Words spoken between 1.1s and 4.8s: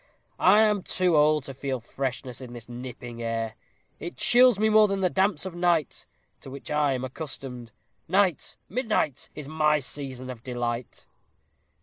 old to feel freshness in this nipping air. It chills me